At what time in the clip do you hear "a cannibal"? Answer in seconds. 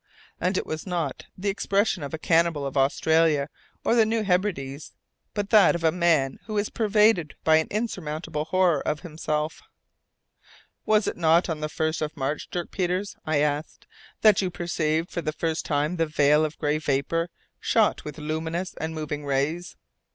2.11-2.65